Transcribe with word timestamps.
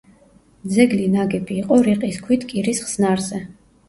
ძეგლი 0.77 1.03
ნაგები 1.15 1.57
იყო 1.63 1.77
რიყის 1.87 2.17
ქვით 2.29 2.47
კირის 2.55 2.81
ხსნარზე. 2.87 3.43